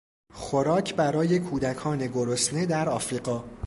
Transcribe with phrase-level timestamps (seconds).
[0.33, 3.43] خوراک برای کودکان گرسنه در افریقا